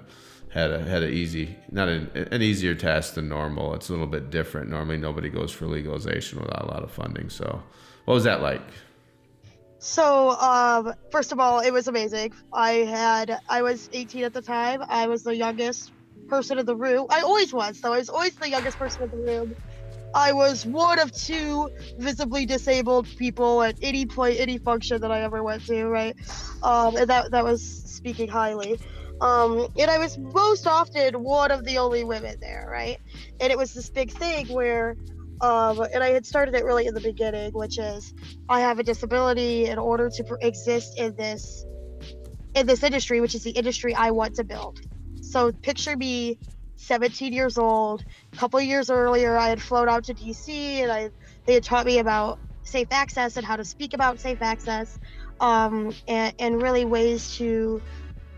[0.52, 3.74] had a had an easy not an, an easier task than normal.
[3.74, 4.68] It's a little bit different.
[4.68, 7.30] Normally, nobody goes for legalization without a lot of funding.
[7.30, 7.62] So,
[8.04, 8.62] what was that like?
[9.78, 12.34] So, um, first of all, it was amazing.
[12.52, 14.82] I had I was 18 at the time.
[14.88, 15.90] I was the youngest
[16.28, 17.06] person in the room.
[17.08, 17.94] I always was, though.
[17.94, 19.56] I was always the youngest person in the room.
[20.14, 25.22] I was one of two visibly disabled people at any point, any function that I
[25.22, 26.14] ever went to, right?
[26.62, 28.78] Um, and that that was speaking highly.
[29.22, 32.98] Um, and I was most often one of the only women there, right?
[33.40, 34.96] And it was this big thing where,
[35.40, 38.12] um, and I had started it really in the beginning, which is
[38.48, 41.64] I have a disability in order to pr- exist in this
[42.54, 44.76] in this industry, which is the industry I want to build.
[45.20, 46.38] So picture me
[46.76, 48.04] 17 years old.
[48.32, 51.10] A couple years earlier, I had flown out to DC, and I
[51.46, 54.98] they had taught me about safe access and how to speak about safe access,
[55.40, 57.80] um, and, and really ways to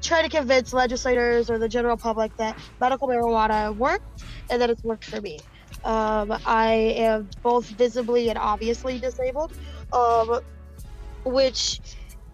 [0.04, 4.84] try to convince legislators or the general public that medical marijuana worked and that it's
[4.84, 5.40] worked for me.
[5.84, 9.52] Um, I am both visibly and obviously disabled,
[9.92, 10.40] um,
[11.24, 11.80] which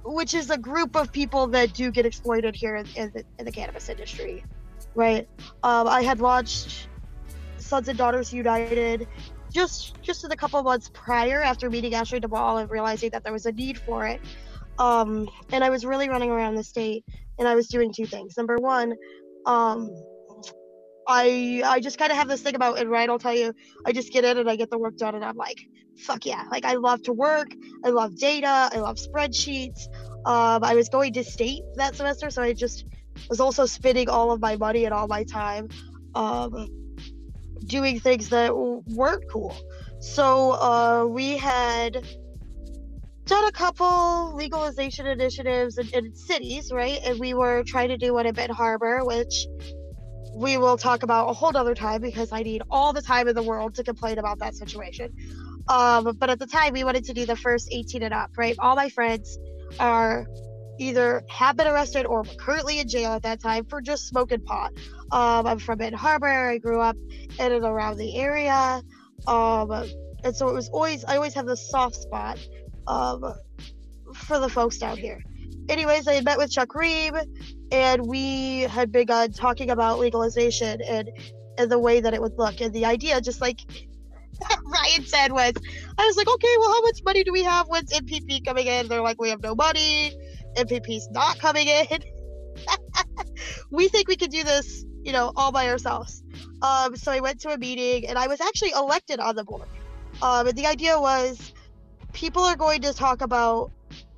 [0.05, 3.45] which is a group of people that do get exploited here in, in, the, in
[3.45, 4.43] the cannabis industry,
[4.95, 5.29] right?
[5.63, 6.89] Um, I had launched
[7.59, 9.07] Sons and Daughters United
[9.53, 13.33] just just in a couple months prior after meeting Ashley DeBall and realizing that there
[13.33, 14.21] was a need for it.
[14.79, 17.05] Um, and I was really running around the state
[17.41, 18.37] and I was doing two things.
[18.37, 18.95] Number one,
[19.47, 19.91] um,
[21.09, 23.53] I I just kind of have this thing about and I'll tell you,
[23.85, 25.59] I just get in and I get the work done and I'm like,
[25.99, 26.45] fuck yeah.
[26.53, 27.49] Like I love to work,
[27.85, 29.89] I love data, I love spreadsheets.
[30.27, 32.85] Um, I was going to state that semester, so I just
[33.31, 35.69] was also spending all of my money and all my time
[36.15, 36.69] um,
[37.65, 39.57] doing things that weren't cool.
[40.01, 42.07] So uh, we had
[43.31, 46.99] done a couple legalization initiatives in, in, cities, right?
[47.05, 49.47] And we were trying to do one in Ben Harbor, which
[50.35, 53.37] we will talk about a whole other time because I need all the time in
[53.37, 55.13] the world to complain about that situation.
[55.69, 58.57] Um, but at the time, we wanted to do the first 18 and up, right?
[58.59, 59.39] All my friends
[59.79, 60.27] are
[60.81, 64.73] either have been arrested or currently in jail at that time for just smoking pot.
[65.13, 66.27] Um, I'm from Benton Harbor.
[66.27, 66.97] I grew up
[67.39, 68.83] in and around the area.
[69.29, 69.71] Um,
[70.25, 72.41] and so it was always, I always have this soft spot
[72.91, 73.35] um,
[74.15, 75.23] for the folks down here.
[75.69, 77.15] Anyways, I had met with Chuck Ream
[77.71, 81.09] and we had begun talking about legalization and,
[81.57, 82.61] and the way that it would look.
[82.61, 83.61] And the idea, just like
[84.67, 85.53] Ryan said, was
[85.97, 87.69] I was like, okay, well, how much money do we have?
[87.69, 88.89] When's MPP coming in?
[88.89, 90.13] They're like, we have no money.
[90.57, 91.99] MPP's not coming in.
[93.71, 96.25] we think we could do this, you know, all by ourselves.
[96.63, 99.69] Um, so I went to a meeting and I was actually elected on the board.
[100.21, 101.53] Um, and the idea was
[102.13, 103.71] people are going to talk about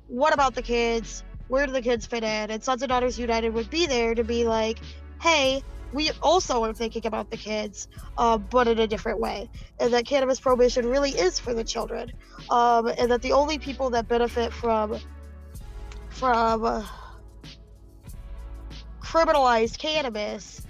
[0.07, 1.23] what about the kids?
[1.47, 2.51] Where do the kids fit in?
[2.51, 4.79] And Sons and Daughters United would be there to be like,
[5.21, 9.49] hey, we also are thinking about the kids, uh, but in a different way.
[9.79, 12.11] And that cannabis prohibition really is for the children.
[12.49, 14.99] Um, and that the only people that benefit from
[16.09, 16.85] from uh,
[19.01, 20.61] criminalized cannabis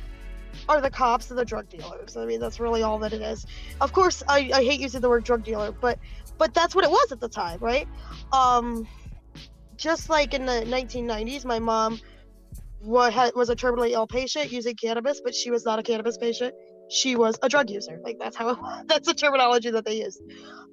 [0.69, 2.15] are the cops and the drug dealers.
[2.15, 3.45] I mean, that's really all that it is.
[3.81, 5.99] Of course, I, I hate using the word drug dealer, but
[6.37, 7.87] but that's what it was at the time, right?
[8.31, 8.87] Um,
[9.75, 11.99] just like in the 1990s, my mom
[12.81, 16.53] was, a terminally ill patient using cannabis, but she was not a cannabis patient.
[16.89, 17.99] She was a drug user.
[18.03, 20.21] Like that's how that's the terminology that they used.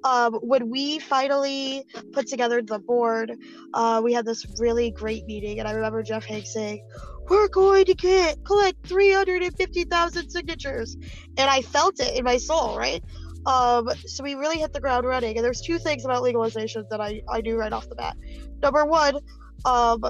[0.03, 3.33] Um, when we finally put together the board,
[3.73, 6.81] uh, we had this really great meeting, and I remember Jeff Hanks saying,
[7.29, 10.97] "We're going to get collect 350,000 signatures,"
[11.37, 13.03] and I felt it in my soul, right?
[13.45, 15.37] Um, so we really hit the ground running.
[15.37, 18.15] And there's two things about legalization that I, I knew right off the bat.
[18.61, 19.17] Number one,
[19.65, 20.03] um,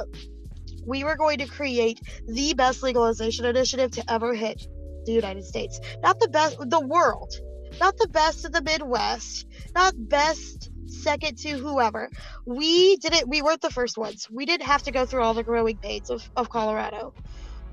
[0.85, 4.65] we were going to create the best legalization initiative to ever hit
[5.05, 5.79] the United States.
[6.01, 7.33] Not the best, the world.
[7.79, 9.45] Not the best in the Midwest.
[9.73, 12.09] Not best second to whoever.
[12.45, 14.27] We didn't, we weren't the first ones.
[14.29, 17.13] We didn't have to go through all the growing pains of, of Colorado.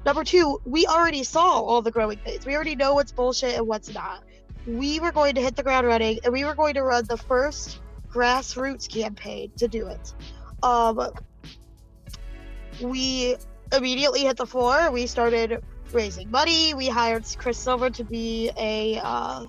[0.06, 2.46] Number two, we already saw all the growing pains.
[2.46, 4.22] We already know what's bullshit and what's not
[4.68, 7.16] we were going to hit the ground running and we were going to run the
[7.16, 10.12] first grassroots campaign to do it.
[10.62, 11.10] Um,
[12.82, 13.36] we
[13.72, 14.90] immediately hit the floor.
[14.90, 16.74] We started raising money.
[16.74, 19.46] We hired Chris Silver to be a uh,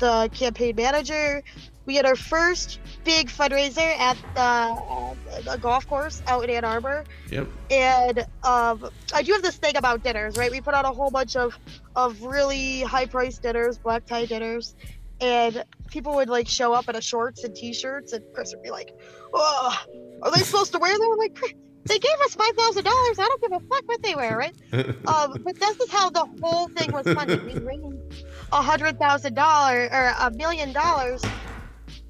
[0.00, 1.42] the campaign manager.
[1.86, 7.04] We had our first big fundraiser at the, uh, golf course out in Ann Arbor.
[7.30, 7.48] Yep.
[7.70, 10.50] And um, I do have this thing about dinners, right?
[10.50, 11.58] We put on a whole bunch of
[11.96, 14.74] of really high priced dinners, black tie dinners,
[15.20, 18.70] and people would like show up in a shorts and t-shirts, and Chris would be
[18.70, 18.94] like,
[19.32, 19.84] "Oh,
[20.22, 23.18] are they supposed to wear them?" I'm like, they gave us five thousand dollars.
[23.18, 24.54] I don't give a fuck what they wear, right?
[25.06, 27.44] um, but this is how the whole thing was funded.
[27.44, 31.22] We raised a hundred thousand dollars or a million dollars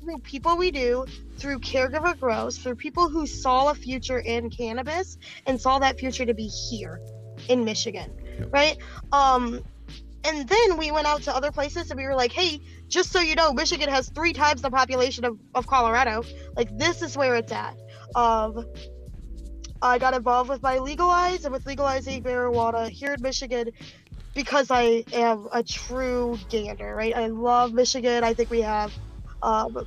[0.03, 1.05] through people we do,
[1.37, 6.24] through caregiver growth, through people who saw a future in cannabis and saw that future
[6.24, 7.00] to be here
[7.48, 8.11] in Michigan,
[8.50, 8.76] right?
[9.12, 9.61] Um,
[10.24, 13.20] and then we went out to other places and we were like, hey, just so
[13.20, 16.24] you know, Michigan has three times the population of, of Colorado.
[16.57, 17.76] Like, this is where it's at.
[18.14, 18.66] Um,
[19.81, 23.70] I got involved with MI Legalize and with legalizing marijuana here in Michigan
[24.35, 27.14] because I am a true gander, right?
[27.14, 28.25] I love Michigan.
[28.25, 28.93] I think we have
[29.43, 29.87] um,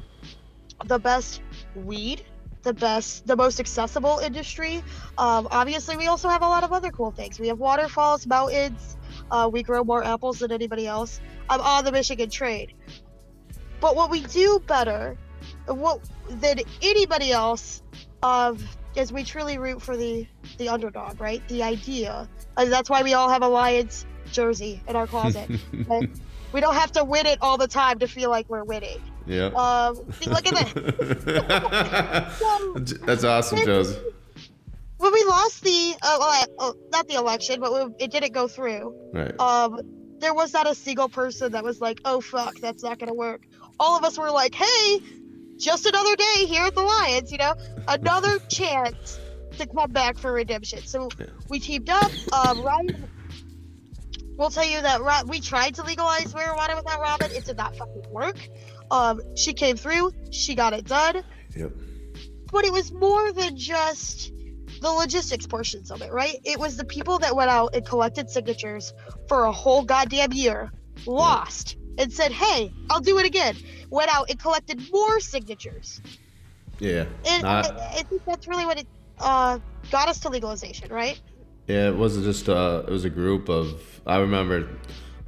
[0.85, 1.41] the best
[1.75, 2.23] weed,
[2.63, 4.83] the best, the most accessible industry.
[5.17, 7.39] Um, obviously, we also have a lot of other cool things.
[7.39, 8.97] We have waterfalls, mountains.
[9.31, 11.21] Uh, we grow more apples than anybody else.
[11.49, 12.73] I'm on the Michigan trade.
[13.79, 15.17] But what we do better,
[15.67, 17.83] what than anybody else,
[18.21, 18.57] um,
[18.95, 20.27] is we truly root for the
[20.57, 21.45] the underdog, right?
[21.47, 22.29] The idea.
[22.55, 25.49] And that's why we all have a Lions jersey in our closet.
[26.53, 28.99] we don't have to win it all the time to feel like we're winning.
[29.25, 29.47] Yeah.
[29.47, 31.41] Um, see, look at that.
[33.05, 33.97] That's awesome, Josey.
[34.97, 38.95] When we lost the, uh, well, not the election, but we, it didn't go through.
[39.13, 39.37] Right.
[39.39, 39.81] Um,
[40.19, 43.41] there was not a single person that was like, "Oh fuck, that's not gonna work."
[43.79, 44.99] All of us were like, "Hey,
[45.57, 47.53] just another day here at the Lions, you know,
[47.87, 49.19] another chance
[49.57, 51.09] to come back for redemption." So
[51.49, 52.11] we teamed up.
[52.31, 53.09] Um, Ryan
[54.37, 57.31] will tell you that we tried to legalize marijuana without Robin.
[57.31, 58.37] It did not fucking work.
[58.91, 60.11] Um, she came through.
[60.31, 61.23] She got it done.
[61.55, 61.71] Yep.
[62.51, 64.31] But it was more than just
[64.81, 66.35] the logistics portions of it, right?
[66.43, 68.93] It was the people that went out and collected signatures
[69.27, 70.71] for a whole goddamn year,
[71.05, 73.55] lost, and said, "Hey, I'll do it again."
[73.89, 76.01] Went out and collected more signatures.
[76.79, 77.05] Yeah.
[77.25, 78.87] And Not- I, I think that's really what it
[79.19, 79.59] uh,
[79.91, 81.19] got us to legalization, right?
[81.67, 83.79] Yeah, it was just uh, it was a group of.
[84.05, 84.67] I remember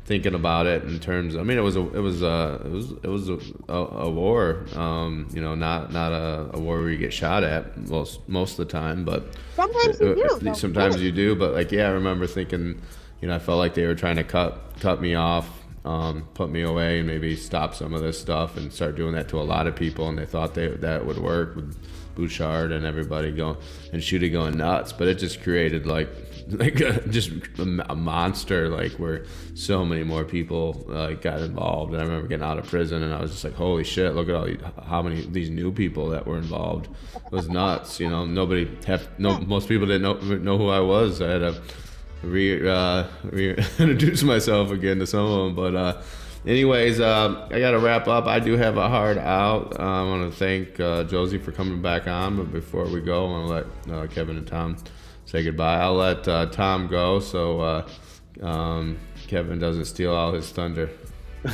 [0.06, 1.36] thinking about it in terms.
[1.36, 4.10] I mean, it was a it was a it was it was a, a, a
[4.10, 4.66] war.
[4.76, 8.60] Um, you know, not not a, a, war where you get shot at most most
[8.60, 9.26] of the time, but
[9.56, 10.54] sometimes you uh, do.
[10.56, 12.82] Sometimes you do, but like yeah, I remember thinking,
[13.22, 15.50] you know, I felt like they were trying to cut cut me off.
[15.86, 19.30] Um, put me away and maybe stop some of this stuff and start doing that
[19.30, 21.78] to a lot of people and they thought they, that would work with
[22.16, 23.58] Bouchard and everybody going
[23.94, 24.94] and Schuette going nuts.
[24.94, 26.10] But it just created like
[26.50, 31.94] like a, just a, monster like where so many more people like got involved.
[31.94, 34.30] And i remember getting out of prison and i was just like holy shit look
[34.30, 34.48] at all
[34.84, 36.88] how many these new people that were involved.
[37.16, 38.26] It was nuts you know?
[38.26, 41.22] Nobody have no most people didn't know know who i was.
[41.22, 41.62] I had to
[42.22, 45.56] re, uh, reintroduce myself again to some of them.
[45.56, 46.02] But uh
[46.46, 48.26] anyways, uh, I got to wrap up.
[48.26, 49.80] I do have a hard out.
[49.80, 52.38] Uh, I want to thank uh, Josey for coming back on.
[52.38, 53.48] But before we go, I want
[53.88, 54.78] to let uh, Kevin and Tom
[55.26, 55.80] say goodbye.
[55.80, 57.88] I'll let uh, Tom go so uh,
[58.42, 60.90] um, Kevin doesn't steal all his thunder.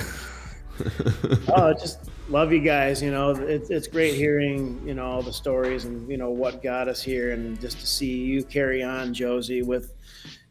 [1.49, 3.01] oh, just love you guys.
[3.01, 6.87] You know, it's great hearing you know all the stories and you know what got
[6.87, 9.93] us here, and just to see you carry on, Josey, with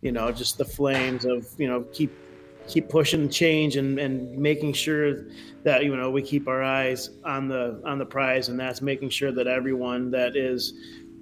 [0.02, 2.12] you know just the flames of you know keep
[2.70, 5.26] keep pushing change and and making sure
[5.64, 9.10] that you know we keep our eyes on the on the prize, and that's making
[9.10, 10.74] sure that everyone that is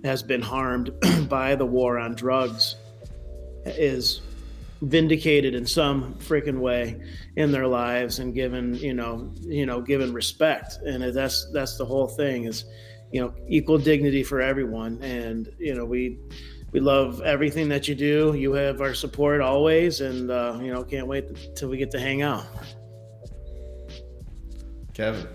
[0.04, 0.92] has been harmed
[1.28, 2.76] by the war on drugs
[3.64, 4.20] is
[4.82, 7.00] vindicated in some freaking way
[7.34, 10.78] in their lives and given you know you know given respect.
[10.84, 12.64] And that's that's the whole thing is
[13.10, 15.02] you know equal dignity for everyone.
[15.02, 16.18] And you know we
[16.72, 20.82] we love everything that you do you have our support always and uh, you know
[20.84, 22.44] can't wait till we get to hang out
[24.94, 25.26] kevin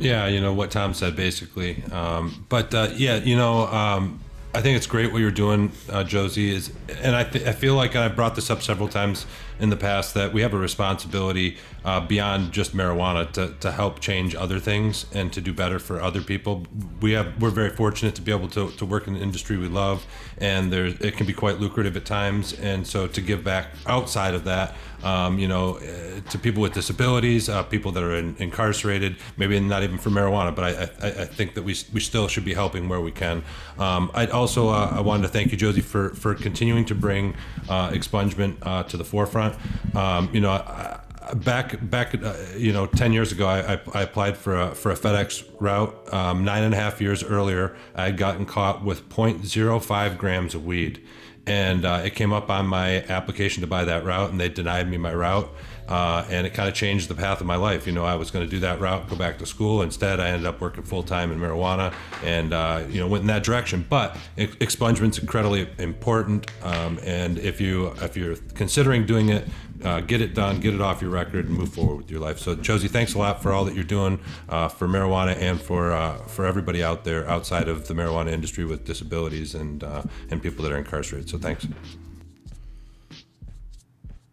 [0.00, 1.82] yeah, you know what Tom said basically.
[1.92, 4.20] Um, but uh, yeah, you know, um,
[4.54, 6.50] I think it's great what you're doing, uh, Josey.
[6.50, 6.72] Is
[7.02, 9.26] and I, th- I feel like I brought this up several times
[9.60, 14.00] in the past that we have a responsibility uh, beyond just marijuana to, to help
[14.00, 16.66] change other things and to do better for other people.
[17.00, 19.68] We have we're very fortunate to be able to, to work in an industry we
[19.68, 20.06] love,
[20.40, 22.54] and it can be quite lucrative at times.
[22.54, 26.72] And so to give back outside of that, um, you know, uh, to people with
[26.72, 31.22] disabilities, uh, people that are in, incarcerated, maybe not even for marijuana, but I, I,
[31.22, 33.42] I, think that we, we still should be helping where we can.
[33.78, 37.34] Um, I also uh, I wanted to thank you, Josey, for for continuing to bring
[37.68, 39.56] uh, expungement uh, to the forefront.
[39.94, 40.50] Um, you know.
[40.50, 41.00] I,
[41.34, 44.90] back back uh, you know 10 years ago I, I, I, applied for a for
[44.90, 46.12] a FedEx route.
[46.12, 50.64] Um, nine and a half years earlier I had gotten caught with 0.05 grams of
[50.64, 51.04] weed.
[51.46, 54.88] And uh, it came up on my application to buy that route and they denied
[54.88, 55.50] me my route.
[55.88, 57.86] Uh, and it kind of changed the path of my life.
[57.86, 59.82] You know I was going to do that route go back to school.
[59.82, 63.26] Instead I ended up working full time in marijuana and uh, you know went in
[63.26, 63.84] that direction.
[63.88, 66.48] But expungement's incredibly important.
[66.62, 69.48] Um, and if you if you're considering doing it
[69.84, 72.38] uh, get it done, get it off your record, and move forward with your life.
[72.38, 75.92] So, Josey, thanks a lot for all that you're doing uh, for marijuana and for
[75.92, 80.42] uh, for everybody out there outside of the marijuana industry with disabilities and uh, and
[80.42, 81.28] people that are incarcerated.
[81.28, 81.66] So, thanks.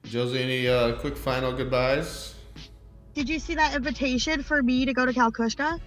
[0.03, 2.35] Josey, any uh, quick final goodbyes?
[3.13, 5.79] Did you see that invitation for me to go to Calcutta?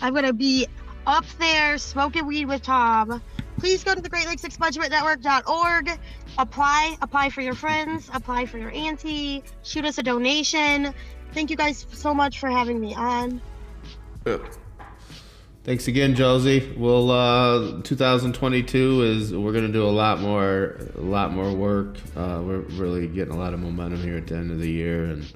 [0.00, 0.66] I'm gonna be
[1.06, 3.20] up there smoking weed with Tom
[3.60, 5.90] please go to the Great Lakes Expungement Network.org.
[6.38, 10.94] Apply, apply for your friends, apply for your auntie, shoot us a donation.
[11.34, 13.40] Thank you guys so much for having me on.
[15.62, 16.74] Thanks again, Josey.
[16.78, 21.98] Well, uh, 2022 is we're gonna do a lot more, a lot more work.
[22.16, 25.04] Uh, we're really getting a lot of momentum here at the end of the year,
[25.04, 25.30] and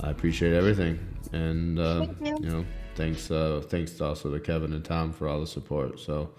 [0.00, 0.98] I appreciate everything.
[1.32, 2.36] And uh, you.
[2.42, 2.50] you.
[2.50, 2.66] know,
[2.96, 5.98] thanks, uh, thanks also to Kevin and Tom for all the support.
[5.98, 6.30] So,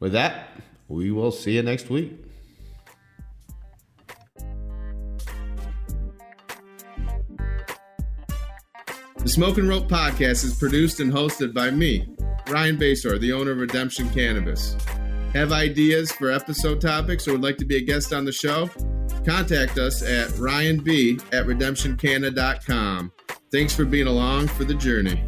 [0.00, 0.48] with that,
[0.88, 2.12] we will see you next week.
[9.18, 12.08] The Smoke and Rope podcast is produced and hosted by me,
[12.48, 14.74] Ryan Basore, the owner of Redemption Cannabis.
[15.34, 18.70] Have ideas for episode topics or would like to be a guest on the show?
[19.26, 23.12] Contact us at ryanb at redemptioncanna.com.
[23.52, 25.22] Thanks for being along for the journey.